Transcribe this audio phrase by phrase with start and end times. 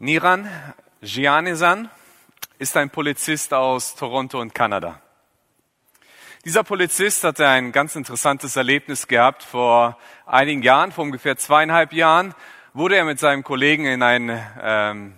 [0.00, 0.48] Niran
[1.02, 1.90] Gianesan
[2.60, 5.02] ist ein Polizist aus Toronto und Kanada.
[6.44, 9.42] Dieser Polizist hatte ein ganz interessantes Erlebnis gehabt.
[9.42, 12.32] Vor einigen Jahren, vor ungefähr zweieinhalb Jahren,
[12.74, 14.28] wurde er mit seinem Kollegen in ein,
[14.62, 15.14] ähm,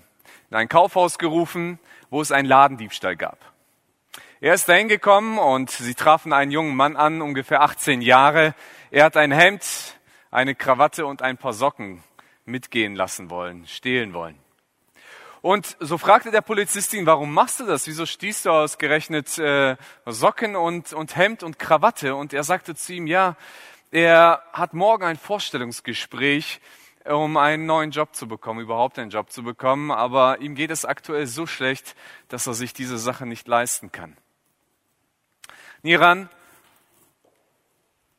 [0.48, 1.78] in ein Kaufhaus gerufen,
[2.08, 3.38] wo es einen Ladendiebstahl gab.
[4.40, 8.54] Er ist dahin gekommen und sie trafen einen jungen Mann an, ungefähr 18 Jahre.
[8.90, 9.62] Er hat ein Hemd,
[10.30, 12.02] eine Krawatte und ein paar Socken
[12.46, 14.38] mitgehen lassen wollen, stehlen wollen.
[15.42, 17.86] Und so fragte der Polizist ihn, warum machst du das?
[17.86, 22.14] Wieso stießt du ausgerechnet äh, Socken und, und Hemd und Krawatte?
[22.14, 23.36] Und er sagte zu ihm, ja,
[23.90, 26.60] er hat morgen ein Vorstellungsgespräch,
[27.06, 29.90] um einen neuen Job zu bekommen, überhaupt einen Job zu bekommen.
[29.90, 31.96] Aber ihm geht es aktuell so schlecht,
[32.28, 34.18] dass er sich diese Sache nicht leisten kann.
[35.82, 36.28] Niran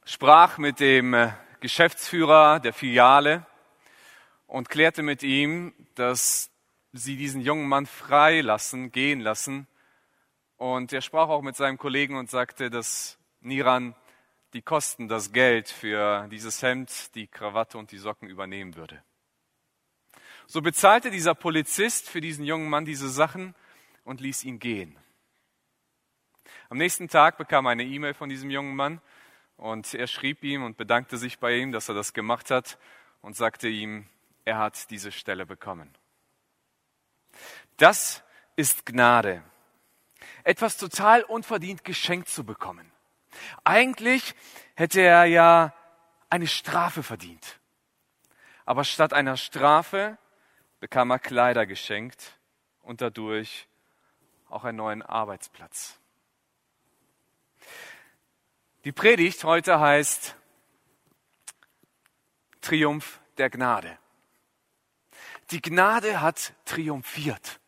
[0.05, 3.45] sprach mit dem äh, Geschäftsführer der Filiale
[4.47, 6.50] und klärte mit ihm, dass
[6.93, 9.67] sie diesen jungen Mann freilassen, gehen lassen.
[10.57, 13.95] Und er sprach auch mit seinem Kollegen und sagte, dass Niran
[14.53, 19.01] die Kosten, das Geld für dieses Hemd, die Krawatte und die Socken übernehmen würde.
[20.45, 23.55] So bezahlte dieser Polizist für diesen jungen Mann diese Sachen
[24.03, 24.97] und ließ ihn gehen.
[26.69, 29.01] Am nächsten Tag bekam er eine E-Mail von diesem jungen Mann
[29.55, 32.77] und er schrieb ihm und bedankte sich bei ihm, dass er das gemacht hat
[33.21, 34.07] und sagte ihm,
[34.43, 35.93] er hat diese Stelle bekommen.
[37.77, 38.23] Das
[38.55, 39.43] ist Gnade.
[40.43, 42.91] Etwas total unverdient geschenkt zu bekommen.
[43.63, 44.35] Eigentlich
[44.75, 45.73] hätte er ja
[46.29, 47.59] eine Strafe verdient.
[48.65, 50.17] Aber statt einer Strafe
[50.79, 52.37] bekam er Kleider geschenkt
[52.81, 53.67] und dadurch
[54.49, 55.97] auch einen neuen Arbeitsplatz.
[58.83, 60.35] Die Predigt heute heißt
[62.61, 63.97] Triumph der Gnade.
[65.51, 67.60] Die Gnade hat triumphiert.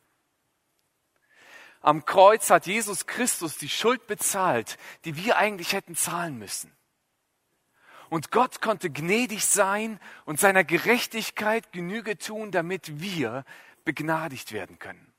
[1.84, 6.72] Am Kreuz hat Jesus Christus die Schuld bezahlt, die wir eigentlich hätten zahlen müssen.
[8.10, 13.44] Und Gott konnte gnädig sein und seiner Gerechtigkeit Genüge tun, damit wir
[13.84, 15.13] begnadigt werden können.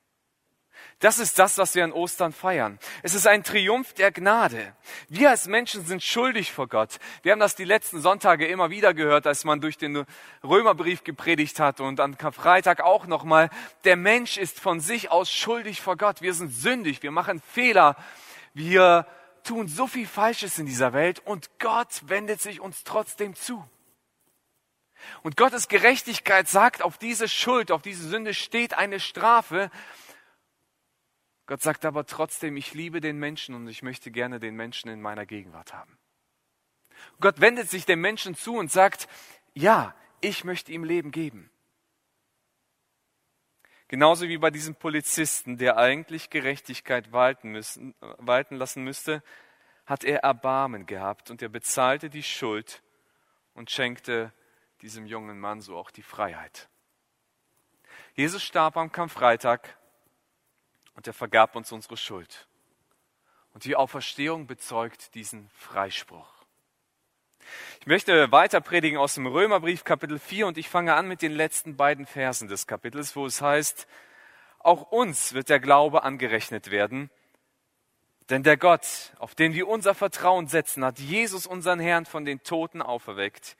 [1.00, 2.78] Das ist das, was wir an Ostern feiern.
[3.02, 4.74] Es ist ein Triumph der Gnade.
[5.08, 6.98] Wir als Menschen sind schuldig vor Gott.
[7.22, 10.06] Wir haben das die letzten Sonntage immer wieder gehört, als man durch den
[10.42, 13.50] Römerbrief gepredigt hat und an Karfreitag auch nochmal.
[13.84, 16.22] Der Mensch ist von sich aus schuldig vor Gott.
[16.22, 17.96] Wir sind sündig, wir machen Fehler,
[18.54, 19.06] wir
[19.42, 23.62] tun so viel Falsches in dieser Welt und Gott wendet sich uns trotzdem zu.
[25.22, 29.70] Und Gottes Gerechtigkeit sagt, auf diese Schuld, auf diese Sünde steht eine Strafe,
[31.46, 35.02] Gott sagt aber trotzdem, ich liebe den Menschen und ich möchte gerne den Menschen in
[35.02, 35.98] meiner Gegenwart haben.
[37.20, 39.08] Gott wendet sich dem Menschen zu und sagt,
[39.52, 41.50] ja, ich möchte ihm Leben geben.
[43.88, 49.22] Genauso wie bei diesem Polizisten, der eigentlich Gerechtigkeit walten, müssen, walten lassen müsste,
[49.84, 52.82] hat er Erbarmen gehabt und er bezahlte die Schuld
[53.52, 54.32] und schenkte
[54.80, 56.70] diesem jungen Mann so auch die Freiheit.
[58.14, 59.76] Jesus starb am Karfreitag
[60.94, 62.46] und er vergab uns unsere Schuld.
[63.52, 66.32] Und die Auferstehung bezeugt diesen Freispruch.
[67.80, 71.32] Ich möchte weiter predigen aus dem Römerbrief Kapitel 4 und ich fange an mit den
[71.32, 73.86] letzten beiden Versen des Kapitels, wo es heißt,
[74.58, 77.10] auch uns wird der Glaube angerechnet werden,
[78.30, 82.42] denn der Gott, auf den wir unser Vertrauen setzen, hat Jesus unseren Herrn von den
[82.42, 83.56] Toten auferweckt,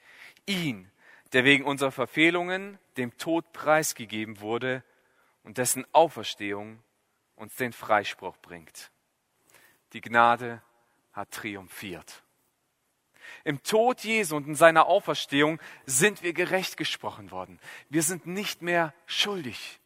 [0.47, 0.91] ihn,
[1.33, 4.83] der wegen unserer Verfehlungen dem Tod preisgegeben wurde
[5.43, 6.79] und dessen Auferstehung
[7.35, 8.91] uns den Freispruch bringt.
[9.93, 10.61] Die Gnade
[11.13, 12.23] hat triumphiert.
[13.43, 17.59] Im Tod Jesu und in seiner Auferstehung sind wir gerecht gesprochen worden.
[17.89, 19.79] Wir sind nicht mehr schuldig.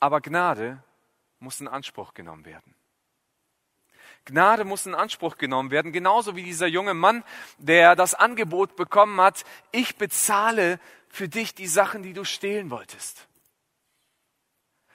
[0.00, 0.82] Aber Gnade
[1.38, 2.74] muss in Anspruch genommen werden.
[4.26, 7.24] Gnade muss in Anspruch genommen werden, genauso wie dieser junge Mann,
[7.58, 13.28] der das Angebot bekommen hat, ich bezahle für dich die Sachen, die du stehlen wolltest.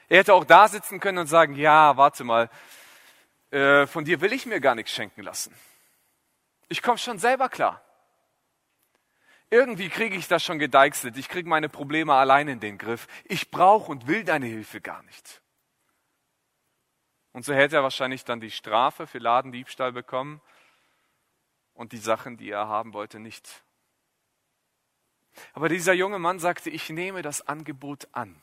[0.09, 2.49] Er hätte auch da sitzen können und sagen, ja, warte mal,
[3.51, 5.53] äh, von dir will ich mir gar nichts schenken lassen.
[6.67, 7.81] Ich komme schon selber klar.
[9.51, 11.17] Irgendwie kriege ich das schon gedeichselt.
[11.17, 13.07] Ich kriege meine Probleme allein in den Griff.
[13.25, 15.41] Ich brauche und will deine Hilfe gar nicht.
[17.31, 20.41] Und so hätte er wahrscheinlich dann die Strafe für Ladendiebstahl bekommen
[21.73, 23.63] und die Sachen, die er haben wollte, nicht.
[25.53, 28.41] Aber dieser junge Mann sagte, ich nehme das Angebot an.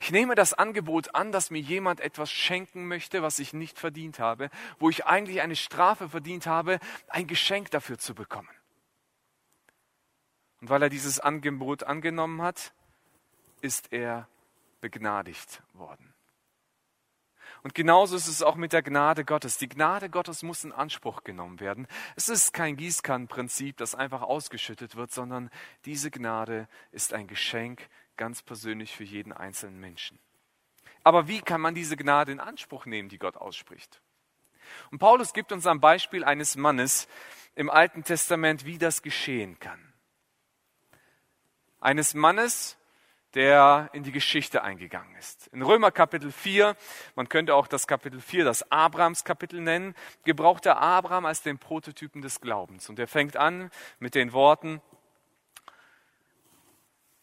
[0.00, 4.18] Ich nehme das Angebot an, dass mir jemand etwas schenken möchte, was ich nicht verdient
[4.18, 6.78] habe, wo ich eigentlich eine Strafe verdient habe,
[7.08, 8.48] ein Geschenk dafür zu bekommen.
[10.60, 12.72] Und weil er dieses Angebot angenommen hat,
[13.60, 14.28] ist er
[14.80, 16.14] begnadigt worden.
[17.62, 19.58] Und genauso ist es auch mit der Gnade Gottes.
[19.58, 21.86] Die Gnade Gottes muss in Anspruch genommen werden.
[22.16, 25.50] Es ist kein Gießkannenprinzip, das einfach ausgeschüttet wird, sondern
[25.84, 30.18] diese Gnade ist ein Geschenk ganz persönlich für jeden einzelnen Menschen.
[31.02, 34.00] Aber wie kann man diese Gnade in Anspruch nehmen, die Gott ausspricht?
[34.90, 37.08] Und Paulus gibt uns am Beispiel eines Mannes
[37.54, 39.80] im Alten Testament, wie das geschehen kann.
[41.80, 42.76] Eines Mannes,
[43.34, 45.46] der in die Geschichte eingegangen ist.
[45.48, 46.76] In Römer Kapitel 4,
[47.14, 51.58] man könnte auch das Kapitel 4 das Abrahams Kapitel nennen, gebraucht er Abraham als den
[51.58, 52.88] Prototypen des Glaubens.
[52.88, 54.82] Und er fängt an mit den Worten,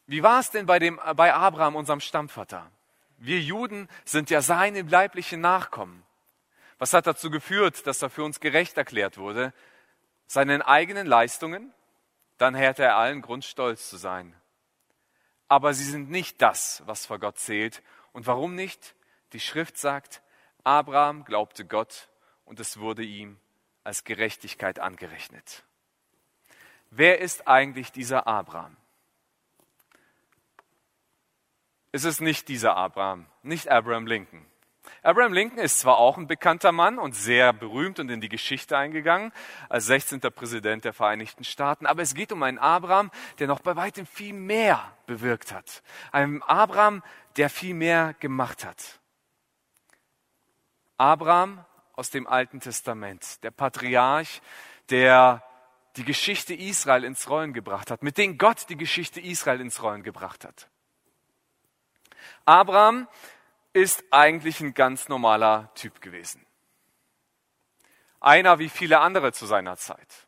[0.07, 2.71] wie war es denn bei, dem, bei Abraham, unserem Stammvater?
[3.17, 6.03] Wir Juden sind ja seine leiblichen Nachkommen.
[6.79, 9.53] Was hat dazu geführt, dass er für uns gerecht erklärt wurde?
[10.27, 11.73] Seinen eigenen Leistungen?
[12.37, 14.35] Dann hätte er allen Grund, stolz zu sein
[15.47, 17.81] aber sie sind nicht das, was vor Gott zählt.
[18.11, 18.95] Und warum nicht?
[19.33, 20.21] Die Schrift sagt,
[20.63, 22.09] Abraham glaubte Gott
[22.45, 23.39] und es wurde ihm
[23.83, 25.63] als Gerechtigkeit angerechnet.
[26.89, 28.75] Wer ist eigentlich dieser Abraham?
[31.91, 34.45] Es ist nicht dieser Abraham, nicht Abraham Lincoln.
[35.03, 38.77] Abraham Lincoln ist zwar auch ein bekannter Mann und sehr berühmt und in die Geschichte
[38.77, 39.31] eingegangen
[39.69, 40.19] als 16.
[40.19, 44.33] Präsident der Vereinigten Staaten, aber es geht um einen Abraham, der noch bei weitem viel
[44.33, 45.83] mehr bewirkt hat.
[46.11, 47.03] Ein Abraham,
[47.37, 48.99] der viel mehr gemacht hat.
[50.97, 51.63] Abraham
[51.93, 54.41] aus dem Alten Testament, der Patriarch,
[54.89, 55.43] der
[55.95, 60.03] die Geschichte Israel ins Rollen gebracht hat, mit dem Gott die Geschichte Israel ins Rollen
[60.03, 60.69] gebracht hat.
[62.45, 63.07] Abraham
[63.73, 66.45] ist eigentlich ein ganz normaler Typ gewesen.
[68.19, 70.27] Einer wie viele andere zu seiner Zeit.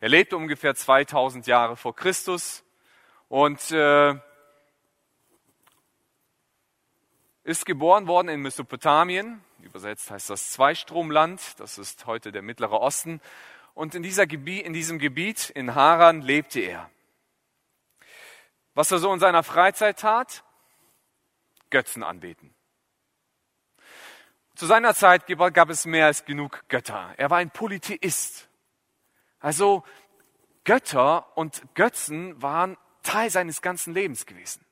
[0.00, 2.64] Er lebte ungefähr 2000 Jahre vor Christus
[3.28, 4.14] und äh,
[7.44, 9.42] ist geboren worden in Mesopotamien.
[9.60, 11.58] Übersetzt heißt das Zweistromland.
[11.58, 13.20] Das ist heute der Mittlere Osten.
[13.74, 16.90] Und in, dieser Gebiet, in diesem Gebiet, in Haran, lebte er.
[18.74, 20.44] Was er so in seiner Freizeit tat?
[21.70, 22.54] Götzen anbeten.
[24.54, 27.12] Zu seiner Zeit gab es mehr als genug Götter.
[27.18, 28.48] Er war ein Polytheist.
[29.38, 29.84] Also
[30.64, 34.64] Götter und Götzen waren Teil seines ganzen Lebens gewesen.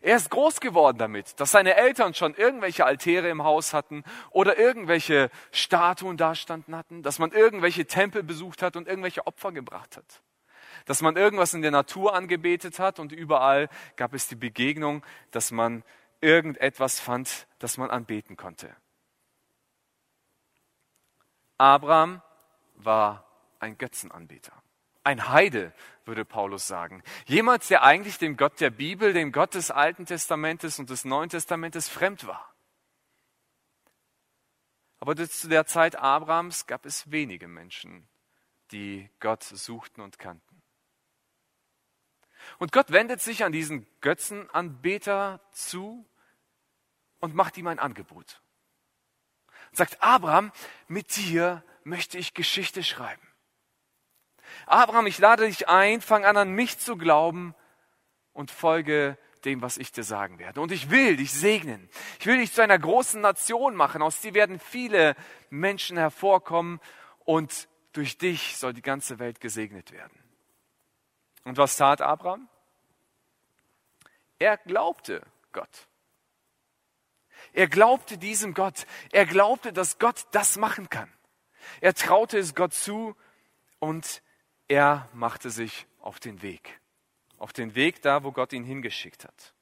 [0.00, 4.58] Er ist groß geworden damit, dass seine Eltern schon irgendwelche Altäre im Haus hatten oder
[4.58, 10.22] irgendwelche Statuen dastanden hatten, dass man irgendwelche Tempel besucht hat und irgendwelche Opfer gebracht hat.
[10.84, 15.50] Dass man irgendwas in der Natur angebetet hat und überall gab es die Begegnung, dass
[15.50, 15.82] man
[16.20, 18.74] irgendetwas fand, das man anbeten konnte.
[21.58, 22.22] Abraham
[22.76, 23.26] war
[23.60, 24.52] ein Götzenanbeter.
[25.04, 25.72] Ein Heide,
[26.06, 27.02] würde Paulus sagen.
[27.26, 31.28] Jemand, der eigentlich dem Gott der Bibel, dem Gott des Alten Testamentes und des Neuen
[31.28, 32.54] Testamentes fremd war.
[34.98, 38.08] Aber zu der Zeit Abrahams gab es wenige Menschen,
[38.72, 40.43] die Gott suchten und kannten.
[42.58, 46.06] Und Gott wendet sich an diesen Götzenanbeter zu
[47.20, 48.40] und macht ihm ein Angebot.
[49.70, 50.52] Und sagt, Abraham,
[50.88, 53.26] mit dir möchte ich Geschichte schreiben.
[54.66, 57.54] Abraham, ich lade dich ein, fang an an mich zu glauben
[58.32, 60.60] und folge dem, was ich dir sagen werde.
[60.60, 61.88] Und ich will dich segnen.
[62.18, 64.02] Ich will dich zu einer großen Nation machen.
[64.02, 65.16] Aus dir werden viele
[65.50, 66.80] Menschen hervorkommen
[67.24, 70.23] und durch dich soll die ganze Welt gesegnet werden.
[71.44, 72.48] Und was tat Abraham?
[74.38, 75.22] Er glaubte
[75.52, 75.88] Gott.
[77.52, 78.86] Er glaubte diesem Gott.
[79.12, 81.12] Er glaubte, dass Gott das machen kann.
[81.80, 83.14] Er traute es Gott zu
[83.78, 84.22] und
[84.68, 86.80] er machte sich auf den Weg.
[87.38, 89.53] Auf den Weg da, wo Gott ihn hingeschickt hat.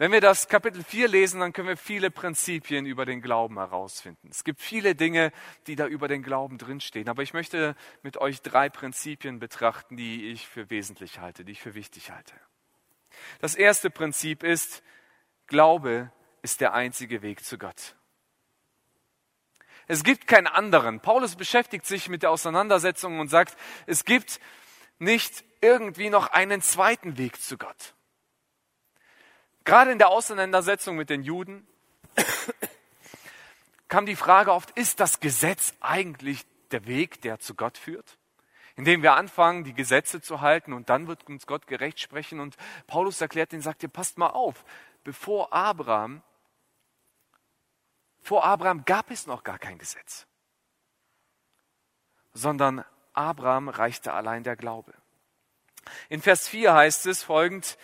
[0.00, 4.28] Wenn wir das Kapitel 4 lesen, dann können wir viele Prinzipien über den Glauben herausfinden.
[4.30, 5.32] Es gibt viele Dinge,
[5.66, 7.08] die da über den Glauben drinstehen.
[7.08, 7.74] Aber ich möchte
[8.04, 12.32] mit euch drei Prinzipien betrachten, die ich für wesentlich halte, die ich für wichtig halte.
[13.40, 14.84] Das erste Prinzip ist,
[15.48, 16.12] Glaube
[16.42, 17.96] ist der einzige Weg zu Gott.
[19.88, 21.00] Es gibt keinen anderen.
[21.00, 24.38] Paulus beschäftigt sich mit der Auseinandersetzung und sagt, es gibt
[25.00, 27.94] nicht irgendwie noch einen zweiten Weg zu Gott.
[29.68, 31.66] Gerade in der Auseinandersetzung mit den Juden
[33.88, 38.16] kam die Frage oft, ist das Gesetz eigentlich der Weg, der zu Gott führt?
[38.76, 42.40] Indem wir anfangen, die Gesetze zu halten und dann wird uns Gott gerecht sprechen.
[42.40, 42.56] Und
[42.86, 44.64] Paulus erklärt den, sagt ihr, passt mal auf,
[45.04, 46.22] bevor Abraham
[48.22, 50.26] vor Abraham gab es noch gar kein Gesetz,
[52.32, 54.94] sondern Abraham reichte allein der Glaube.
[56.08, 57.76] In Vers 4 heißt es folgend,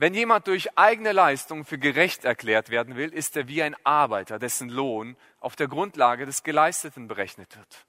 [0.00, 4.38] wenn jemand durch eigene Leistung für gerecht erklärt werden will, ist er wie ein Arbeiter,
[4.38, 7.84] dessen Lohn auf der Grundlage des Geleisteten berechnet wird.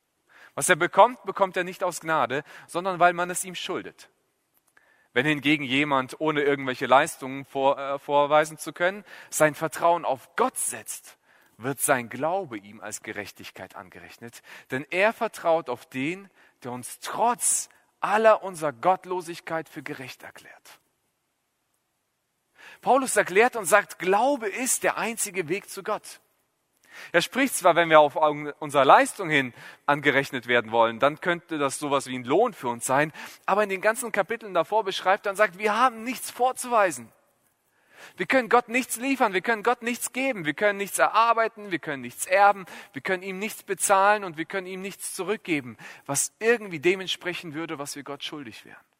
[0.53, 4.09] Was er bekommt, bekommt er nicht aus Gnade, sondern weil man es ihm schuldet.
[5.13, 10.57] Wenn hingegen jemand, ohne irgendwelche Leistungen vor, äh, vorweisen zu können, sein Vertrauen auf Gott
[10.57, 11.17] setzt,
[11.55, 14.41] wird sein Glaube ihm als Gerechtigkeit angerechnet.
[14.69, 16.29] Denn er vertraut auf den,
[16.65, 17.69] der uns trotz
[18.01, 20.80] aller unserer Gottlosigkeit für gerecht erklärt.
[22.81, 26.19] Paulus erklärt und sagt, Glaube ist der einzige Weg zu Gott.
[27.11, 28.15] Er spricht zwar, wenn wir auf
[28.59, 29.53] unsere Leistung hin
[29.85, 33.13] angerechnet werden wollen, dann könnte das sowas wie ein Lohn für uns sein,
[33.45, 37.11] aber in den ganzen Kapiteln davor beschreibt er und sagt, wir haben nichts vorzuweisen.
[38.17, 41.79] Wir können Gott nichts liefern, wir können Gott nichts geben, wir können nichts erarbeiten, wir
[41.79, 46.33] können nichts erben, wir können ihm nichts bezahlen und wir können ihm nichts zurückgeben, was
[46.39, 48.90] irgendwie dem entsprechen würde, was wir Gott schuldig wären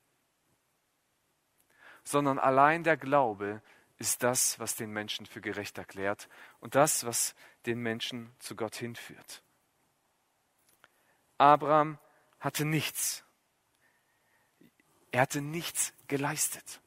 [2.04, 3.62] sondern allein der Glaube
[3.98, 6.28] ist das, was den Menschen für gerecht erklärt
[6.60, 9.44] und das, was den Menschen zu Gott hinführt.
[11.38, 12.00] Abraham
[12.40, 13.24] hatte nichts.
[15.12, 16.82] Er hatte nichts geleistet.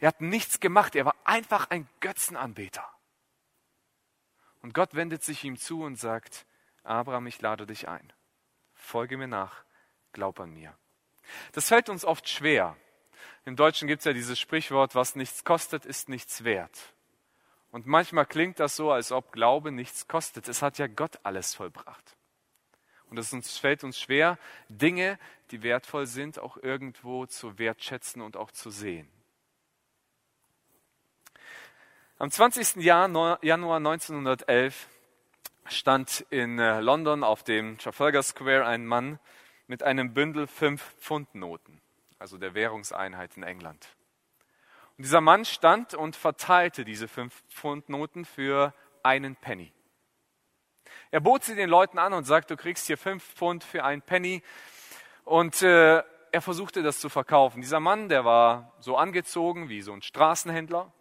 [0.00, 0.96] Er hat nichts gemacht.
[0.96, 2.88] Er war einfach ein Götzenanbeter.
[4.62, 6.46] Und Gott wendet sich ihm zu und sagt,
[6.82, 8.12] Abraham, ich lade dich ein.
[8.74, 9.64] Folge mir nach,
[10.12, 10.76] glaub an mir.
[11.52, 12.76] Das fällt uns oft schwer,
[13.44, 16.94] im Deutschen gibt es ja dieses Sprichwort, was nichts kostet, ist nichts wert.
[17.70, 20.48] Und manchmal klingt das so, als ob Glaube nichts kostet.
[20.48, 22.16] Es hat ja Gott alles vollbracht.
[23.10, 25.18] Und es uns, fällt uns schwer, Dinge,
[25.50, 29.08] die wertvoll sind, auch irgendwo zu wertschätzen und auch zu sehen.
[32.18, 32.82] Am 20.
[32.82, 34.88] Januar 1911
[35.66, 39.18] stand in äh, London auf dem Trafalgar Square ein Mann
[39.66, 41.82] mit einem Bündel fünf Pfund Noten
[42.18, 43.86] also der Währungseinheit in England.
[44.96, 49.72] Und dieser Mann stand und verteilte diese fünf Pfund Noten für einen Penny.
[51.10, 54.02] Er bot sie den Leuten an und sagte, du kriegst hier fünf Pfund für einen
[54.02, 54.42] Penny.
[55.24, 57.60] Und äh, er versuchte das zu verkaufen.
[57.60, 60.92] Dieser Mann, der war so angezogen wie so ein Straßenhändler.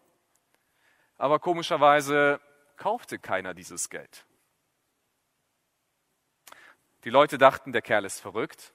[1.17, 2.41] Aber komischerweise
[2.77, 4.25] kaufte keiner dieses Geld.
[7.03, 8.73] Die Leute dachten, der Kerl ist verrückt.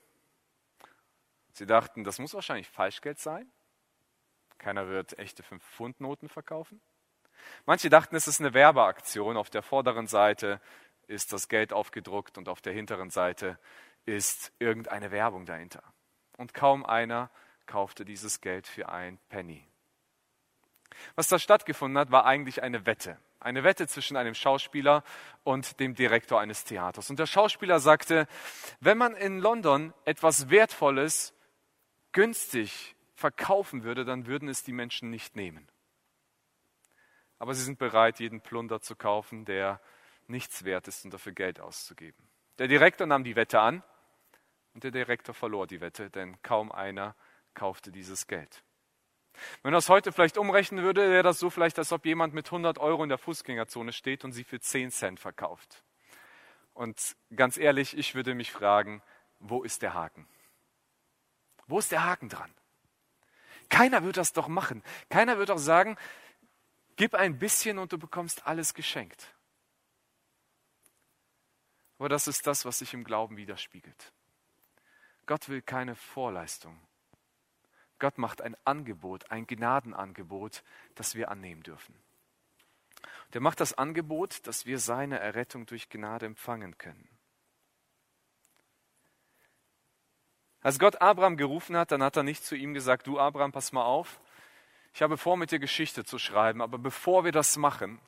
[1.52, 3.50] Sie dachten, das muss wahrscheinlich Falschgeld sein.
[4.58, 6.80] Keiner wird echte 5-Pfund-Noten verkaufen.
[7.66, 9.36] Manche dachten, es ist eine Werbeaktion.
[9.36, 10.60] Auf der vorderen Seite
[11.06, 13.58] ist das Geld aufgedruckt und auf der hinteren Seite
[14.06, 15.82] ist irgendeine Werbung dahinter.
[16.36, 17.30] Und kaum einer
[17.66, 19.66] kaufte dieses Geld für ein Penny.
[21.14, 23.18] Was da stattgefunden hat, war eigentlich eine Wette.
[23.38, 25.02] Eine Wette zwischen einem Schauspieler
[25.44, 27.08] und dem Direktor eines Theaters.
[27.08, 28.26] Und der Schauspieler sagte,
[28.80, 31.32] wenn man in London etwas Wertvolles
[32.12, 35.68] günstig verkaufen würde, dann würden es die Menschen nicht nehmen.
[37.38, 39.80] Aber sie sind bereit, jeden Plunder zu kaufen, der
[40.26, 42.28] nichts wert ist und dafür Geld auszugeben.
[42.58, 43.82] Der Direktor nahm die Wette an
[44.74, 47.16] und der Direktor verlor die Wette, denn kaum einer
[47.54, 48.62] kaufte dieses Geld.
[49.62, 52.46] Wenn er das heute vielleicht umrechnen würde, wäre das so vielleicht, als ob jemand mit
[52.46, 55.82] 100 Euro in der Fußgängerzone steht und sie für 10 Cent verkauft.
[56.74, 59.02] Und ganz ehrlich, ich würde mich fragen,
[59.38, 60.26] wo ist der Haken?
[61.70, 62.52] Wo ist der Haken dran?
[63.68, 64.82] Keiner wird das doch machen.
[65.08, 65.96] Keiner wird doch sagen,
[66.96, 69.32] gib ein bisschen und du bekommst alles geschenkt.
[71.98, 74.12] Aber das ist das, was sich im Glauben widerspiegelt.
[75.26, 76.80] Gott will keine Vorleistung.
[78.00, 81.94] Gott macht ein Angebot, ein Gnadenangebot, das wir annehmen dürfen.
[83.34, 87.19] Der macht das Angebot, dass wir seine Errettung durch Gnade empfangen können.
[90.62, 93.72] Als Gott Abraham gerufen hat, dann hat er nicht zu ihm gesagt, du Abraham, pass
[93.72, 94.20] mal auf,
[94.92, 98.00] ich habe vor, mit dir Geschichte zu schreiben, aber bevor wir das machen,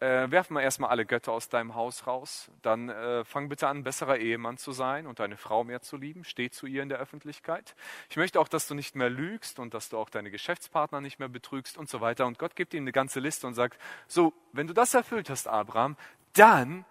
[0.00, 3.84] äh, werfen wir erstmal alle Götter aus deinem Haus raus, dann äh, fang bitte an,
[3.84, 6.98] besserer Ehemann zu sein und deine Frau mehr zu lieben, steh zu ihr in der
[6.98, 7.74] Öffentlichkeit.
[8.08, 11.18] Ich möchte auch, dass du nicht mehr lügst und dass du auch deine Geschäftspartner nicht
[11.18, 12.26] mehr betrügst und so weiter.
[12.26, 15.48] Und Gott gibt ihm eine ganze Liste und sagt, so, wenn du das erfüllt hast,
[15.48, 15.96] Abraham,
[16.32, 16.84] dann,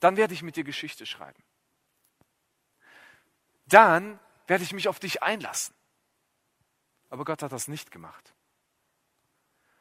[0.00, 1.42] dann werde ich mit dir Geschichte schreiben
[3.72, 5.74] dann werde ich mich auf dich einlassen.
[7.08, 8.34] Aber Gott hat das nicht gemacht.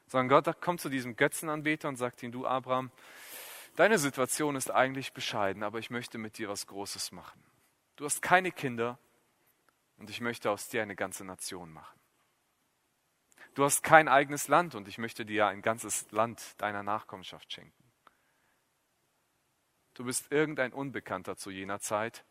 [0.07, 2.91] Sondern Gott kommt zu diesem Götzenanbeter und sagt ihm, du Abraham,
[3.75, 7.43] deine Situation ist eigentlich bescheiden, aber ich möchte mit dir was Großes machen.
[7.95, 8.97] Du hast keine Kinder
[9.97, 11.99] und ich möchte aus dir eine ganze Nation machen.
[13.53, 17.83] Du hast kein eigenes Land und ich möchte dir ein ganzes Land deiner Nachkommenschaft schenken.
[19.93, 22.23] Du bist irgendein Unbekannter zu jener Zeit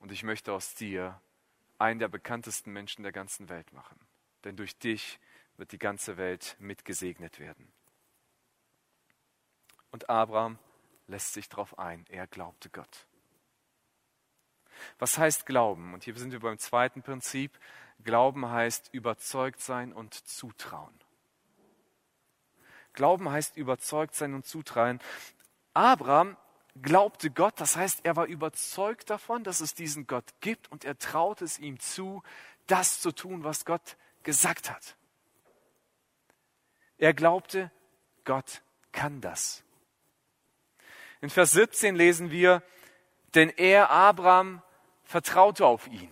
[0.00, 1.20] und ich möchte aus dir
[1.78, 3.98] einen der bekanntesten Menschen der ganzen Welt machen.
[4.44, 5.18] Denn durch dich
[5.56, 7.72] wird die ganze Welt mitgesegnet werden.
[9.90, 10.58] Und Abraham
[11.06, 12.06] lässt sich darauf ein.
[12.08, 13.06] Er glaubte Gott.
[14.98, 15.94] Was heißt Glauben?
[15.94, 17.58] Und hier sind wir beim zweiten Prinzip.
[18.02, 20.94] Glauben heißt überzeugt sein und zutrauen.
[22.92, 25.00] Glauben heißt überzeugt sein und zutrauen.
[25.74, 26.36] Abraham
[26.80, 30.98] glaubte Gott, das heißt, er war überzeugt davon, dass es diesen Gott gibt und er
[30.98, 32.22] traute es ihm zu,
[32.66, 34.96] das zu tun, was Gott gesagt hat.
[36.98, 37.70] Er glaubte,
[38.24, 38.62] Gott
[38.92, 39.64] kann das.
[41.20, 42.62] In Vers 17 lesen wir,
[43.34, 44.62] denn er, Abraham,
[45.04, 46.10] vertraute auf ihn,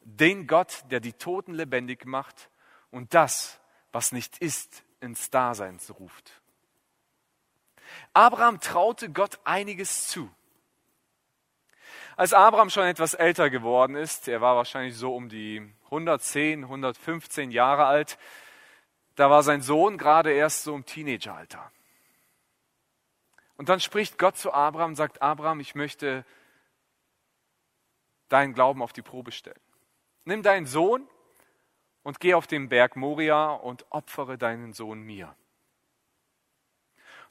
[0.00, 2.50] den Gott, der die Toten lebendig macht
[2.90, 3.60] und das,
[3.90, 6.41] was nicht ist, ins Dasein ruft.
[8.12, 10.30] Abraham traute Gott einiges zu.
[12.16, 17.50] Als Abraham schon etwas älter geworden ist, er war wahrscheinlich so um die 110, 115
[17.50, 18.18] Jahre alt,
[19.14, 21.70] da war sein Sohn gerade erst so im Teenageralter.
[23.56, 26.24] Und dann spricht Gott zu Abraham sagt, Abraham, ich möchte
[28.28, 29.60] deinen Glauben auf die Probe stellen.
[30.24, 31.06] Nimm deinen Sohn
[32.02, 35.34] und geh auf den Berg Moria und opfere deinen Sohn mir.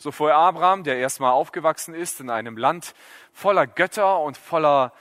[0.01, 2.95] So vor Abraham, der erstmal aufgewachsen ist in einem Land
[3.33, 4.93] voller Götter und voller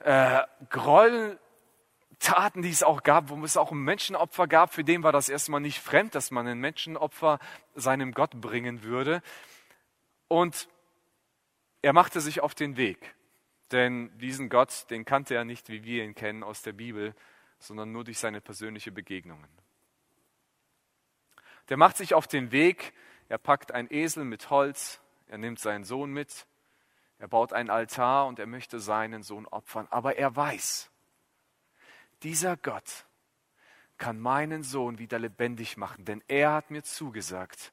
[0.00, 5.10] äh, Gräueltaten, die es auch gab, wo es auch ein Menschenopfer gab, für den war
[5.10, 7.38] das erstmal nicht fremd, dass man ein Menschenopfer
[7.74, 9.22] seinem Gott bringen würde.
[10.28, 10.68] Und
[11.80, 13.14] er machte sich auf den Weg,
[13.70, 17.14] denn diesen Gott, den kannte er nicht, wie wir ihn kennen aus der Bibel,
[17.58, 19.48] sondern nur durch seine persönliche Begegnungen.
[21.70, 22.92] Der macht sich auf den Weg,
[23.32, 26.46] er packt einen Esel mit Holz, er nimmt seinen Sohn mit,
[27.18, 29.86] er baut einen Altar und er möchte seinen Sohn opfern.
[29.88, 30.90] Aber er weiß,
[32.22, 33.06] dieser Gott
[33.96, 37.72] kann meinen Sohn wieder lebendig machen, denn er hat mir zugesagt,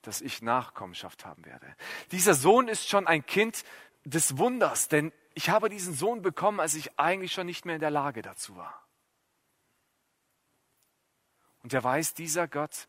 [0.00, 1.76] dass ich Nachkommenschaft haben werde.
[2.10, 3.64] Dieser Sohn ist schon ein Kind
[4.04, 7.82] des Wunders, denn ich habe diesen Sohn bekommen, als ich eigentlich schon nicht mehr in
[7.82, 8.82] der Lage dazu war.
[11.62, 12.88] Und er weiß, dieser Gott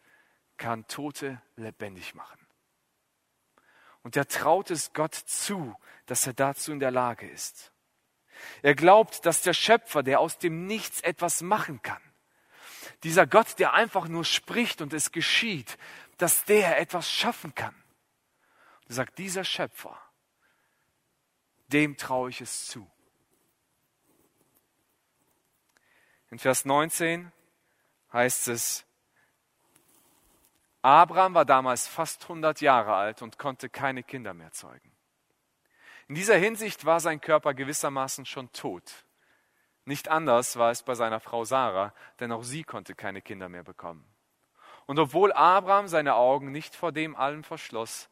[0.57, 2.39] kann Tote lebendig machen.
[4.03, 7.71] Und er traut es Gott zu, dass er dazu in der Lage ist.
[8.61, 12.01] Er glaubt, dass der Schöpfer, der aus dem Nichts etwas machen kann,
[13.03, 15.77] dieser Gott, der einfach nur spricht und es geschieht,
[16.17, 17.75] dass der etwas schaffen kann.
[18.87, 19.99] Er sagt, dieser Schöpfer,
[21.67, 22.89] dem traue ich es zu.
[26.29, 27.31] In Vers 19
[28.11, 28.86] heißt es,
[30.87, 34.89] Abraham war damals fast 100 Jahre alt und konnte keine Kinder mehr zeugen.
[36.07, 39.03] In dieser Hinsicht war sein Körper gewissermaßen schon tot.
[39.83, 43.63] Nicht anders war es bei seiner Frau Sarah, denn auch sie konnte keine Kinder mehr
[43.63, 44.07] bekommen.
[44.85, 48.07] Und obwohl Abraham seine Augen nicht vor dem allem verschloss,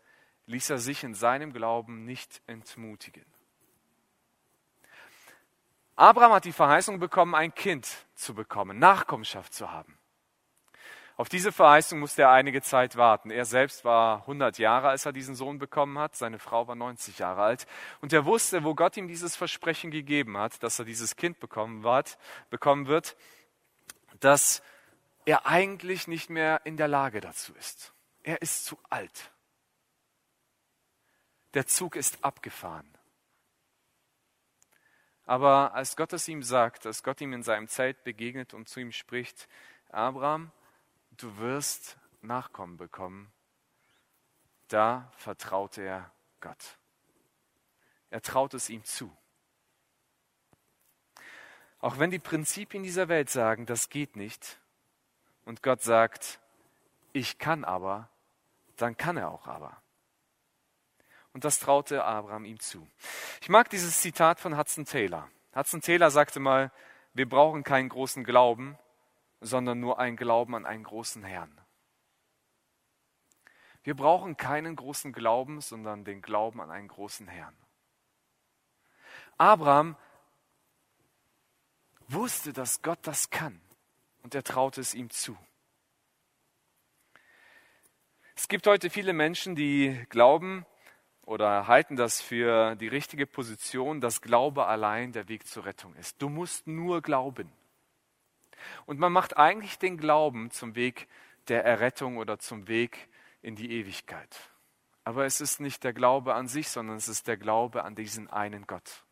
[0.48, 3.26] ließ er sich in seinem Glauben nicht entmutigen.
[5.96, 9.98] Abraham hat die Verheißung bekommen, ein Kind zu bekommen, Nachkommenschaft zu haben.
[11.18, 13.32] Auf diese Verheißung musste er einige Zeit warten.
[13.32, 16.16] Er selbst war 100 Jahre, als er diesen Sohn bekommen hat.
[16.16, 17.68] Seine Frau war 90 Jahre alt.
[18.02, 21.84] Und er wusste, wo Gott ihm dieses Versprechen gegeben hat, dass er dieses Kind bekommen
[21.84, 23.16] wird,
[24.20, 24.62] dass
[25.24, 27.94] er eigentlich nicht mehr in der Lage dazu ist.
[28.24, 29.32] Er ist zu alt.
[31.54, 32.90] Der Zug ist abgefahren.
[35.26, 38.82] Aber als Gott es ihm sagt, als Gott ihm in seinem Zelt begegnet und zu
[38.82, 39.48] ihm spricht,
[39.90, 40.52] Abraham,
[41.22, 43.32] du wirst Nachkommen bekommen,
[44.68, 46.78] da vertraute er Gott.
[48.10, 49.16] Er traut es ihm zu.
[51.80, 54.60] Auch wenn die Prinzipien dieser Welt sagen, das geht nicht,
[55.46, 56.40] und Gott sagt,
[57.14, 58.10] ich kann aber,
[58.78, 59.82] dann kann er auch aber.
[61.34, 62.88] Und das traute Abraham ihm zu.
[63.42, 65.30] Ich mag dieses Zitat von Hudson Taylor.
[65.56, 66.72] Hudson Taylor sagte mal,
[67.14, 68.78] wir brauchen keinen großen Glauben,
[69.46, 71.62] sondern nur einen Glauben an einen großen Herrn.
[73.84, 77.56] Wir brauchen keinen großen Glauben, sondern den Glauben an einen großen Herrn.
[79.38, 79.96] Abraham
[82.08, 83.62] wusste, dass Gott das kann
[84.24, 85.38] und er traute es ihm zu.
[88.36, 90.66] Es gibt heute viele Menschen, die glauben
[91.22, 96.22] oder halten das für die richtige Position, dass Glaube allein der Weg zur Rettung ist.
[96.22, 97.52] Du musst nur glauben.
[98.86, 101.08] Und man macht eigentlich den Glauben zum Weg
[101.48, 103.10] der Errettung oder zum Weg
[103.42, 104.52] in die Ewigkeit.
[105.04, 108.30] Aber es ist nicht der Glaube an sich, sondern es ist der Glaube an diesen
[108.30, 109.04] einen Gott.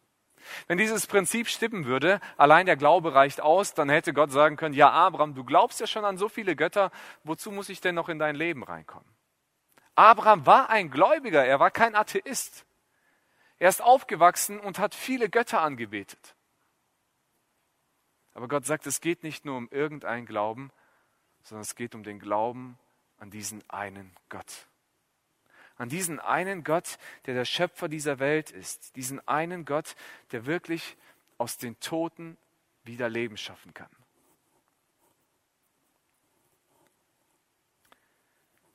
[0.67, 4.73] Wenn dieses Prinzip stimmen würde, allein der Glaube reicht aus, dann hätte Gott sagen können,
[4.73, 6.91] ja Abraham, du glaubst ja schon an so viele Götter,
[7.23, 9.07] wozu muss ich denn noch in dein Leben reinkommen?
[9.95, 12.65] Abraham war ein Gläubiger, er war kein Atheist.
[13.59, 16.33] Er ist aufgewachsen und hat viele Götter angebetet.
[18.34, 20.72] Aber Gott sagt, es geht nicht nur um irgendeinen Glauben,
[21.43, 22.78] sondern es geht um den Glauben
[23.17, 24.67] an diesen einen Gott.
[25.76, 28.96] An diesen einen Gott, der der Schöpfer dieser Welt ist.
[28.96, 29.96] Diesen einen Gott,
[30.32, 30.98] der wirklich
[31.38, 32.38] aus den Toten
[32.84, 33.89] wieder Leben schaffen kann.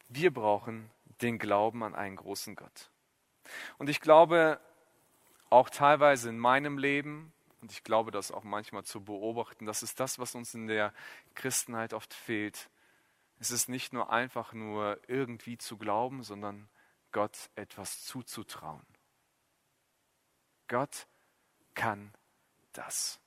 [0.09, 0.91] Wir brauchen
[1.21, 2.91] den Glauben an einen großen Gott.
[3.77, 4.61] Und ich glaube,
[5.51, 9.99] auch teilweise in meinem Leben, und ich glaube, das auch manchmal zu beobachten, das ist
[10.01, 10.93] das, was uns in der
[11.35, 12.71] Christenheit oft fehlt.
[13.41, 16.69] Es ist nicht nur einfach nur irgendwie zu glauben, sondern
[17.13, 18.87] Gott etwas zuzutrauen.
[20.69, 21.07] Gott
[21.75, 22.13] kann
[22.73, 23.19] das.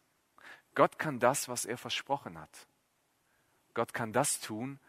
[0.76, 2.68] Gott kann das, was er versprochen hat.
[3.74, 4.80] Gott kann das tun,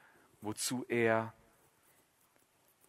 [0.40, 1.32] wozu er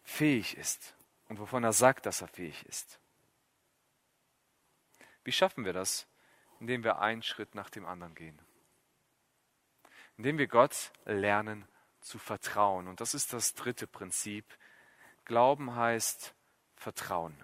[0.02, 0.94] fähig ist
[1.28, 2.98] und wovon er sagt, dass er fähig ist.
[5.24, 6.06] Wie schaffen wir das?
[6.64, 8.40] Indem wir einen Schritt nach dem anderen gehen.
[10.16, 11.68] Indem wir Gott lernen
[12.00, 12.88] zu vertrauen.
[12.88, 14.46] Und das ist das dritte Prinzip.
[15.26, 16.34] Glauben heißt
[16.74, 17.36] Vertrauen.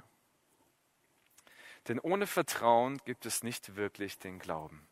[1.88, 4.88] Denn ohne Vertrauen gibt es nicht wirklich den Glauben.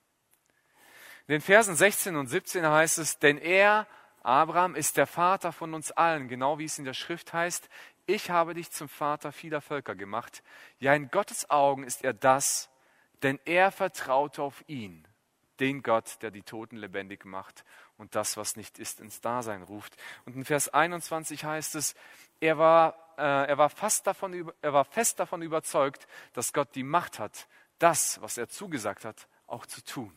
[1.26, 3.86] In den Versen 16 und 17 heißt es, denn er,
[4.22, 7.70] Abraham, ist der Vater von uns allen, genau wie es in der Schrift heißt,
[8.04, 10.42] ich habe dich zum Vater vieler Völker gemacht.
[10.80, 12.68] Ja, in Gottes Augen ist er das,
[13.22, 15.06] denn er vertraute auf ihn,
[15.60, 17.64] den Gott, der die Toten lebendig macht
[17.96, 19.96] und das, was nicht ist, ins Dasein ruft.
[20.24, 21.94] Und in Vers 21 heißt es,
[22.40, 26.84] er war, äh, er, war fast davon, er war fest davon überzeugt, dass Gott die
[26.84, 30.16] Macht hat, das, was er zugesagt hat, auch zu tun.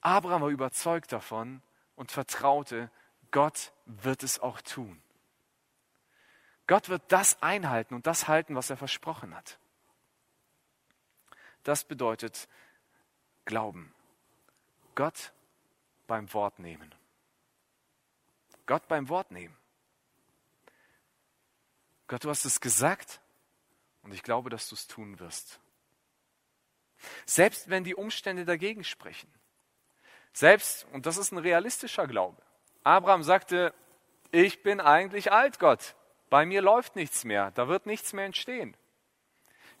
[0.00, 1.62] Abraham war überzeugt davon
[1.96, 2.90] und vertraute,
[3.30, 5.02] Gott wird es auch tun.
[6.66, 9.58] Gott wird das einhalten und das halten, was er versprochen hat.
[11.64, 12.48] Das bedeutet
[13.44, 13.92] Glauben.
[14.94, 15.32] Gott
[16.06, 16.94] beim Wort nehmen.
[18.66, 19.56] Gott beim Wort nehmen.
[22.06, 23.20] Gott, du hast es gesagt
[24.02, 25.58] und ich glaube, dass du es tun wirst.
[27.26, 29.32] Selbst wenn die Umstände dagegen sprechen.
[30.32, 32.40] Selbst, und das ist ein realistischer Glaube.
[32.82, 33.74] Abraham sagte,
[34.30, 35.94] ich bin eigentlich alt, Gott.
[36.28, 37.50] Bei mir läuft nichts mehr.
[37.52, 38.76] Da wird nichts mehr entstehen.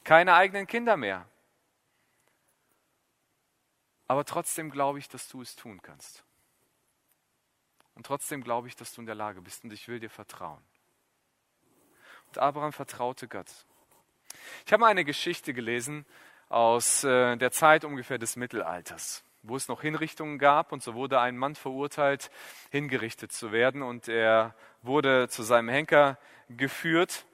[0.04, 1.26] Keine eigenen Kinder mehr.
[4.14, 6.22] Aber trotzdem glaube ich, dass du es tun kannst.
[7.96, 10.62] Und trotzdem glaube ich, dass du in der Lage bist und ich will dir vertrauen.
[12.28, 13.48] Und Abraham vertraute Gott.
[14.66, 16.06] Ich habe eine Geschichte gelesen
[16.48, 21.18] aus äh, der Zeit ungefähr des Mittelalters, wo es noch Hinrichtungen gab und so wurde
[21.18, 22.30] ein Mann verurteilt,
[22.70, 27.26] hingerichtet zu werden und er wurde zu seinem Henker geführt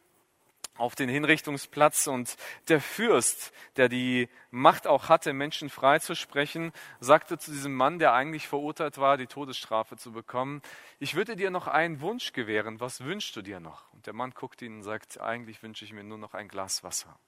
[0.81, 2.37] auf den Hinrichtungsplatz und
[2.69, 8.49] der Fürst, der die Macht auch hatte, Menschen freizusprechen, sagte zu diesem Mann, der eigentlich
[8.49, 10.62] verurteilt war, die Todesstrafe zu bekommen,
[10.99, 13.93] ich würde dir noch einen Wunsch gewähren, was wünschst du dir noch?
[13.93, 16.83] Und der Mann guckt ihn und sagt, eigentlich wünsche ich mir nur noch ein Glas
[16.83, 17.19] Wasser.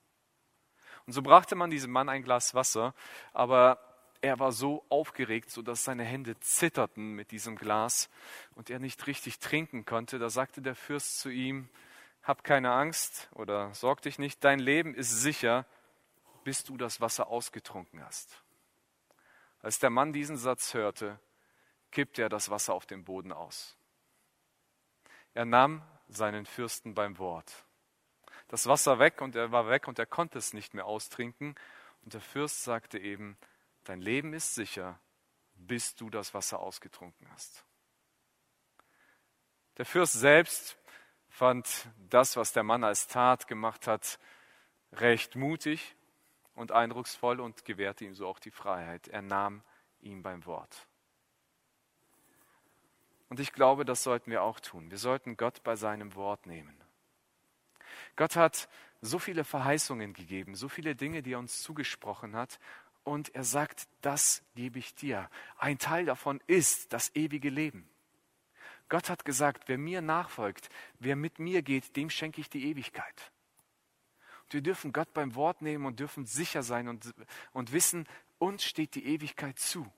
[1.06, 2.94] Und so brachte man diesem Mann ein Glas Wasser,
[3.32, 3.78] aber
[4.22, 8.08] er war so aufgeregt, so dass seine Hände zitterten mit diesem Glas
[8.54, 10.18] und er nicht richtig trinken konnte.
[10.18, 11.68] Da sagte der Fürst zu ihm,
[12.22, 15.66] hab keine Angst oder sorg dich nicht, dein Leben ist sicher,
[16.44, 18.42] bis du das Wasser ausgetrunken hast.
[19.60, 21.20] Als der Mann diesen Satz hörte,
[21.90, 23.76] kippte er das Wasser auf den Boden aus.
[25.34, 27.64] Er nahm seinen Fürsten beim Wort.
[28.48, 31.54] Das Wasser weg und er war weg und er konnte es nicht mehr austrinken.
[32.02, 33.38] Und der Fürst sagte eben,
[33.84, 34.98] dein Leben ist sicher,
[35.54, 37.64] bis du das Wasser ausgetrunken hast.
[39.78, 40.76] Der Fürst selbst
[41.32, 44.18] fand das, was der Mann als Tat gemacht hat,
[44.92, 45.96] recht mutig
[46.54, 49.08] und eindrucksvoll und gewährte ihm so auch die Freiheit.
[49.08, 49.62] Er nahm
[50.02, 50.86] ihn beim Wort.
[53.30, 54.90] Und ich glaube, das sollten wir auch tun.
[54.90, 56.78] Wir sollten Gott bei seinem Wort nehmen.
[58.14, 58.68] Gott hat
[59.00, 62.60] so viele Verheißungen gegeben, so viele Dinge, die er uns zugesprochen hat.
[63.04, 65.30] Und er sagt, das gebe ich dir.
[65.56, 67.88] Ein Teil davon ist das ewige Leben.
[68.92, 73.32] Gott hat gesagt, wer mir nachfolgt, wer mit mir geht, dem schenke ich die Ewigkeit.
[74.42, 77.14] Und wir dürfen Gott beim Wort nehmen und dürfen sicher sein und,
[77.54, 78.06] und wissen,
[78.38, 79.90] uns steht die Ewigkeit zu.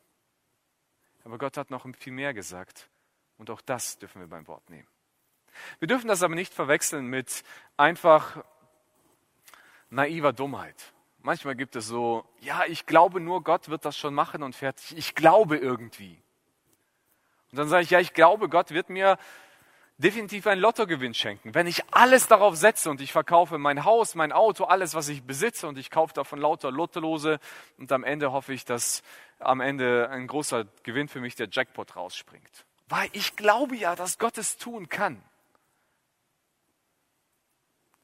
[1.24, 2.88] Aber Gott hat noch viel mehr gesagt.
[3.36, 4.86] Und auch das dürfen wir beim Wort nehmen.
[5.80, 7.42] Wir dürfen das aber nicht verwechseln mit
[7.76, 8.44] einfach
[9.90, 10.92] naiver Dummheit.
[11.18, 14.96] Manchmal gibt es so, ja, ich glaube nur, Gott wird das schon machen und fertig.
[14.96, 16.22] Ich glaube irgendwie.
[17.54, 19.16] Und dann sage ich, ja, ich glaube, Gott wird mir
[19.98, 21.54] definitiv einen Lottogewinn schenken.
[21.54, 25.22] Wenn ich alles darauf setze und ich verkaufe mein Haus, mein Auto, alles, was ich
[25.22, 27.38] besitze und ich kaufe davon lauter Lottolose
[27.78, 29.04] und am Ende hoffe ich, dass
[29.38, 32.66] am Ende ein großer Gewinn für mich der Jackpot rausspringt.
[32.88, 35.22] Weil ich glaube ja, dass Gott es tun kann.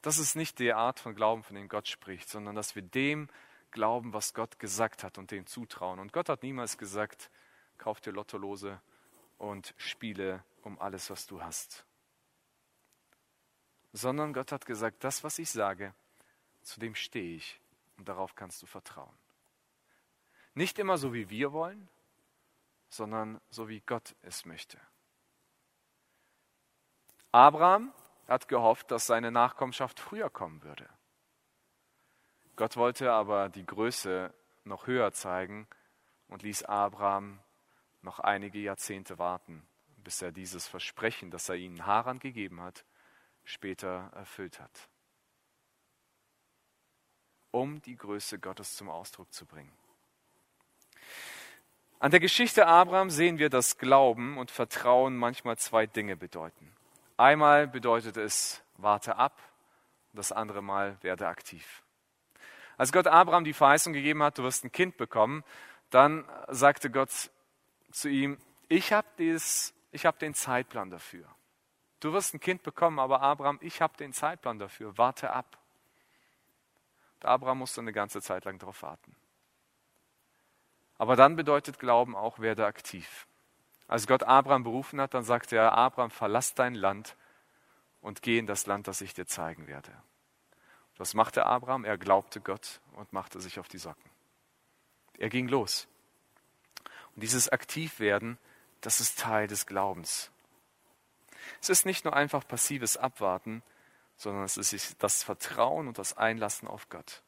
[0.00, 3.28] Das ist nicht die Art von Glauben, von dem Gott spricht, sondern dass wir dem
[3.72, 5.98] glauben, was Gott gesagt hat und dem zutrauen.
[5.98, 7.32] Und Gott hat niemals gesagt,
[7.78, 8.80] kauf dir Lottolose
[9.40, 11.86] und spiele um alles, was du hast.
[13.92, 15.94] Sondern Gott hat gesagt, das, was ich sage,
[16.60, 17.58] zu dem stehe ich
[17.96, 19.16] und darauf kannst du vertrauen.
[20.54, 21.88] Nicht immer so, wie wir wollen,
[22.90, 24.78] sondern so, wie Gott es möchte.
[27.32, 27.94] Abraham
[28.28, 30.88] hat gehofft, dass seine Nachkommenschaft früher kommen würde.
[32.56, 35.66] Gott wollte aber die Größe noch höher zeigen
[36.28, 37.40] und ließ Abraham
[38.02, 39.62] noch einige Jahrzehnte warten,
[39.98, 42.84] bis er dieses Versprechen, das er ihnen Haran gegeben hat,
[43.44, 44.88] später erfüllt hat,
[47.50, 49.72] um die Größe Gottes zum Ausdruck zu bringen.
[51.98, 56.74] An der Geschichte Abraham sehen wir, dass Glauben und Vertrauen manchmal zwei Dinge bedeuten.
[57.18, 59.38] Einmal bedeutet es, warte ab,
[60.14, 61.82] das andere Mal werde aktiv.
[62.78, 65.44] Als Gott Abraham die Verheißung gegeben hat, du wirst ein Kind bekommen,
[65.90, 67.30] dann sagte Gott
[67.90, 69.08] zu ihm, ich habe
[69.94, 71.26] hab den Zeitplan dafür.
[72.00, 75.58] Du wirst ein Kind bekommen, aber Abraham, ich habe den Zeitplan dafür, warte ab.
[77.14, 79.14] Und Abraham musste eine ganze Zeit lang darauf warten.
[80.96, 83.26] Aber dann bedeutet Glauben auch, werde aktiv.
[83.88, 87.16] Als Gott Abraham berufen hat, dann sagte er, Abraham, verlass dein Land
[88.00, 89.90] und geh in das Land, das ich dir zeigen werde.
[90.96, 91.84] Was machte Abraham?
[91.84, 94.10] Er glaubte Gott und machte sich auf die Socken.
[95.18, 95.88] Er ging los.
[97.14, 98.38] Und dieses Aktivwerden,
[98.80, 100.30] das ist Teil des Glaubens.
[101.60, 103.62] Es ist nicht nur einfach passives Abwarten,
[104.16, 107.22] sondern es ist das Vertrauen und das Einlassen auf Gott.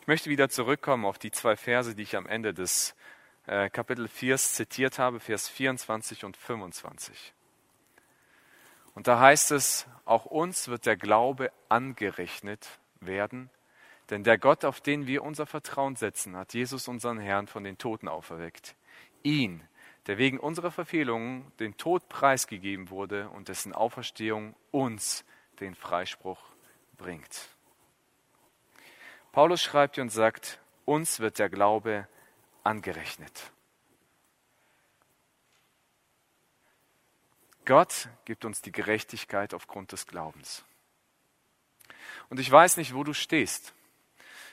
[0.00, 2.94] Ich möchte wieder zurückkommen auf die zwei Verse, die ich am Ende des
[3.46, 7.32] äh, Kapitel 4 zitiert habe, Vers 24 und 25.
[8.94, 12.66] Und da heißt es, auch uns wird der Glaube angerechnet
[13.00, 13.50] werden,
[14.10, 17.78] denn der Gott, auf den wir unser Vertrauen setzen, hat Jesus unseren Herrn von den
[17.78, 18.76] Toten auferweckt.
[19.22, 19.62] Ihn,
[20.06, 25.24] der wegen unserer Verfehlungen den Tod preisgegeben wurde und dessen Auferstehung uns
[25.58, 26.40] den Freispruch
[26.96, 27.48] bringt.
[29.32, 32.08] Paulus schreibt und sagt, uns wird der Glaube
[32.62, 33.52] angerechnet.
[37.64, 40.64] Gott gibt uns die Gerechtigkeit aufgrund des Glaubens.
[42.28, 43.74] Und ich weiß nicht, wo du stehst.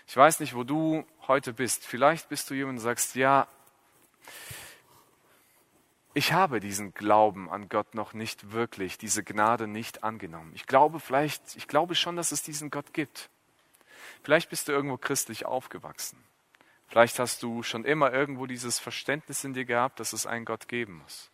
[0.08, 1.86] Ich weiß nicht, wo du heute bist.
[1.86, 3.48] Vielleicht bist du jemand und sagst, ja,
[6.13, 10.52] ich habe diesen Glauben an Gott noch nicht wirklich, diese Gnade nicht angenommen.
[10.54, 13.30] Ich glaube vielleicht, ich glaube schon, dass es diesen Gott gibt.
[14.22, 16.24] Vielleicht bist du irgendwo christlich aufgewachsen.
[16.88, 20.68] Vielleicht hast du schon immer irgendwo dieses Verständnis in dir gehabt, dass es einen Gott
[20.68, 21.32] geben muss.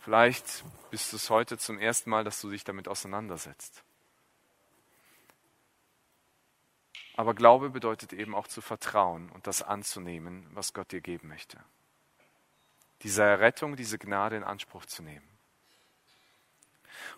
[0.00, 3.82] Vielleicht bist es heute zum ersten Mal, dass du dich damit auseinandersetzt.
[7.18, 11.58] Aber Glaube bedeutet eben auch zu vertrauen und das anzunehmen, was Gott dir geben möchte.
[13.02, 15.28] Diese Errettung, diese Gnade in Anspruch zu nehmen.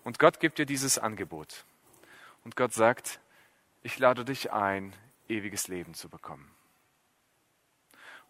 [0.02, 1.66] Und Gott gibt dir dieses Angebot.
[2.44, 3.20] Und Gott sagt,
[3.82, 4.96] ich lade dich ein,
[5.28, 6.50] ewiges Leben zu bekommen.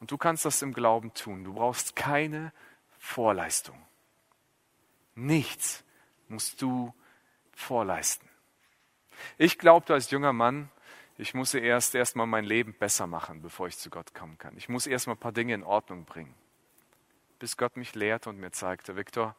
[0.01, 1.45] Und du kannst das im Glauben tun.
[1.45, 2.53] Du brauchst keine
[2.99, 3.81] Vorleistung.
[5.15, 5.85] Nichts
[6.27, 6.93] musst du
[7.53, 8.29] vorleisten.
[9.39, 10.69] Ich glaubte als junger Mann,
[11.21, 14.57] ich muss erst erstmal mein Leben besser machen, bevor ich zu Gott kommen kann.
[14.57, 16.35] Ich muss erstmal ein paar Dinge in Ordnung bringen.
[17.39, 19.37] Bis Gott mich lehrte und mir zeigte, Viktor,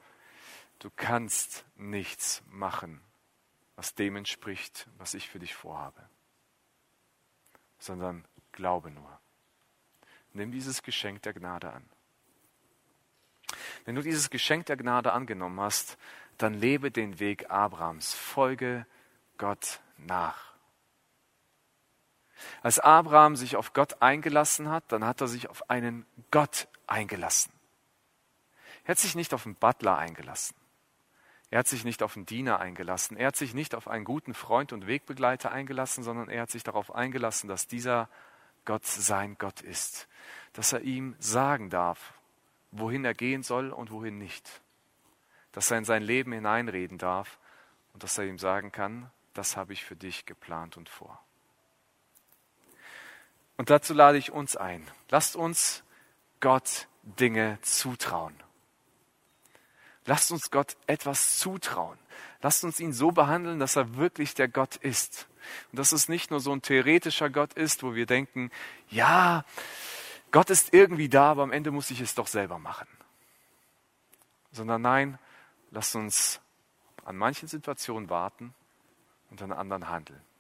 [0.80, 3.02] du kannst nichts machen,
[3.76, 6.08] was dem entspricht, was ich für dich vorhabe.
[7.80, 9.20] Sondern glaube nur.
[10.34, 11.90] Nimm dieses Geschenk der Gnade an.
[13.86, 15.98] Wenn du dieses Geschenk der Gnade angenommen hast,
[16.38, 18.86] dann lebe den Weg Abrahams, folge
[19.38, 20.51] Gott nach.
[22.62, 27.52] Als Abraham sich auf Gott eingelassen hat, dann hat er sich auf einen Gott eingelassen.
[28.84, 30.56] Er hat sich nicht auf einen Butler eingelassen.
[31.52, 33.18] Er hat sich nicht auf einen Diener eingelassen.
[33.18, 36.64] Er hat sich nicht auf einen guten Freund und Wegbegleiter eingelassen, sondern er hat sich
[36.64, 38.10] darauf eingelassen, dass dieser
[38.64, 40.08] Gott sein Gott ist.
[40.54, 42.14] Dass er ihm sagen darf,
[42.72, 44.62] wohin er gehen soll und wohin nicht.
[45.52, 47.38] Dass er in sein Leben hineinreden darf
[47.94, 51.22] und dass er ihm sagen kann, das habe ich für dich geplant und vor.
[53.62, 54.84] Und dazu lade ich uns ein.
[55.12, 55.84] Lasst uns
[56.40, 58.34] Gott Dinge zutrauen.
[60.08, 62.00] Lasst uns Gott etwas zutrauen.
[62.42, 65.28] Lasst uns ihn so behandeln, dass er wirklich der Gott ist.
[65.72, 68.50] Und dass es nicht nur so ein theoretischer Gott ist, wo wir denken,
[68.90, 69.46] ja,
[70.32, 72.88] Gott ist irgendwie da, aber am Ende muss ich es doch selber machen.
[74.52, 75.20] Sondern nein,
[75.70, 76.42] lasst uns
[77.06, 78.56] an manchen Situationen warten
[79.30, 80.31] und an anderen handeln.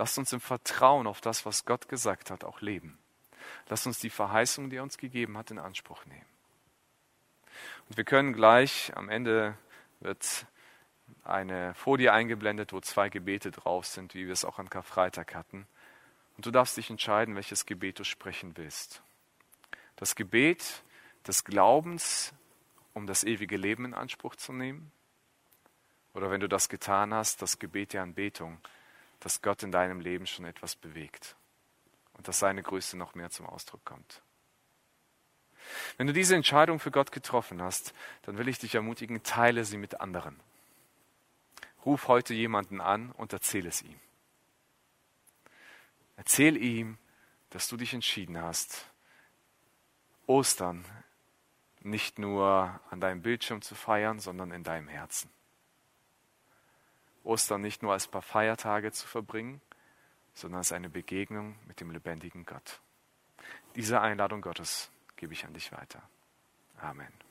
[0.00, 2.98] Lasst uns im Vertrauen auf das, was Gott gesagt hat, auch leben.
[3.68, 6.24] Lasst uns die Verheißung, die er uns gegeben hat, in Anspruch nehmen.
[7.86, 9.58] Und wir können gleich, am Ende
[10.00, 10.46] wird
[11.22, 15.66] eine Folie eingeblendet, wo zwei Gebete drauf sind, wie wir es auch an Karfreitag hatten.
[16.38, 19.02] Und du darfst dich entscheiden, welches Gebet du sprechen willst.
[19.96, 20.82] Das Gebet
[21.26, 22.32] des Glaubens,
[22.94, 24.92] um das ewige Leben in Anspruch zu nehmen.
[26.14, 28.62] Oder wenn du das getan hast, das Gebet der Anbetung,
[29.20, 31.36] dass Gott in deinem Leben schon etwas bewegt
[32.14, 34.22] und dass seine Größe noch mehr zum Ausdruck kommt.
[35.96, 39.76] Wenn du diese Entscheidung für Gott getroffen hast, dann will ich dich ermutigen, teile sie
[39.76, 40.40] mit anderen.
[41.84, 43.98] Ruf heute jemanden an und erzähle es ihm.
[46.16, 46.98] Erzähl ihm,
[47.50, 48.86] dass du dich entschieden hast,
[50.26, 50.84] Ostern
[51.80, 55.30] nicht nur an deinem Bildschirm zu feiern, sondern in deinem Herzen.
[57.24, 59.60] Ostern nicht nur als paar Feiertage zu verbringen,
[60.34, 62.80] sondern als eine Begegnung mit dem lebendigen Gott.
[63.76, 66.02] Diese Einladung Gottes gebe ich an dich weiter.
[66.80, 67.29] Amen.